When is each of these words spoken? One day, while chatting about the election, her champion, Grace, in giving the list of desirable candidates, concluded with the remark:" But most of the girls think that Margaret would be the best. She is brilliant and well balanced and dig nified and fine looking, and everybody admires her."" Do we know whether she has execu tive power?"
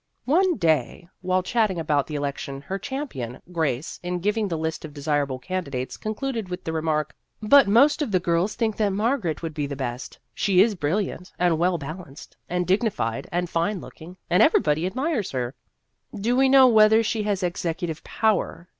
One 0.25 0.55
day, 0.57 1.07
while 1.21 1.43
chatting 1.43 1.79
about 1.79 2.07
the 2.07 2.15
election, 2.15 2.59
her 2.61 2.79
champion, 2.79 3.39
Grace, 3.51 3.99
in 4.01 4.17
giving 4.17 4.47
the 4.47 4.57
list 4.57 4.83
of 4.83 4.95
desirable 4.95 5.37
candidates, 5.37 5.95
concluded 5.95 6.49
with 6.49 6.63
the 6.63 6.73
remark:" 6.73 7.15
But 7.53 7.67
most 7.67 8.01
of 8.01 8.11
the 8.11 8.19
girls 8.19 8.55
think 8.55 8.77
that 8.77 8.89
Margaret 8.89 9.43
would 9.43 9.53
be 9.53 9.67
the 9.67 9.75
best. 9.75 10.17
She 10.33 10.59
is 10.59 10.73
brilliant 10.73 11.31
and 11.37 11.59
well 11.59 11.77
balanced 11.77 12.35
and 12.49 12.65
dig 12.65 12.79
nified 12.81 13.27
and 13.31 13.47
fine 13.47 13.79
looking, 13.79 14.17
and 14.27 14.41
everybody 14.41 14.87
admires 14.87 15.29
her."" 15.33 15.53
Do 16.19 16.35
we 16.35 16.49
know 16.49 16.67
whether 16.67 17.03
she 17.03 17.21
has 17.21 17.43
execu 17.43 17.85
tive 17.85 18.03
power?" 18.03 18.69